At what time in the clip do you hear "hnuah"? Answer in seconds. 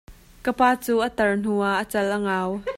1.37-1.75